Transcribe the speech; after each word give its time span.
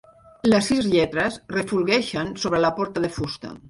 Les 0.47 0.69
sis 0.71 0.87
lletres 0.95 1.39
refulgeixen 1.59 2.35
sobre 2.47 2.67
la 2.69 2.77
porta 2.83 3.09
de 3.09 3.17
fusta. 3.23 3.59